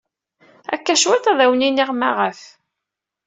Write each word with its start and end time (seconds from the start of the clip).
Akka 0.73 0.93
cwiṭ 1.01 1.25
ad 1.31 1.39
awen-iniɣ 1.45 1.89
maɣef. 1.93 2.41